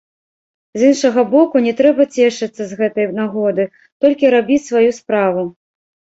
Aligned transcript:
З 0.79 0.87
іншага 0.93 1.21
боку, 1.33 1.55
не 1.65 1.73
трэба 1.81 2.03
цешыцца 2.15 2.61
з 2.73 2.79
гэтай 2.81 3.07
нагоды, 3.19 3.67
толькі 4.07 4.33
рабіць 4.37 4.61
сваю 4.71 4.91
справу. 5.03 5.47